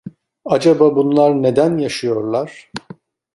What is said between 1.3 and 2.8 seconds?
neden yaşıyorlar?